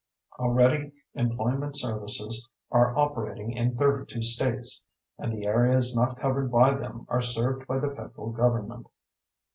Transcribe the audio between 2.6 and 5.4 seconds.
are operating in thirty two states, and